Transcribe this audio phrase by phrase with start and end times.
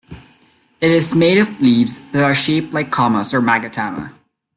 [0.81, 4.11] It is made of leaves that are shaped like commas or magatama.